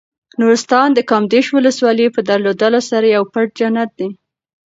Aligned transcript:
نورستان 0.39 0.87
د 0.93 0.99
کامدېش 1.11 1.45
ولسوالۍ 1.51 2.07
په 2.15 2.21
درلودلو 2.29 2.81
سره 2.89 3.05
یو 3.15 3.23
پټ 3.33 3.47
جنت 3.59 3.89
دی. 3.99 4.09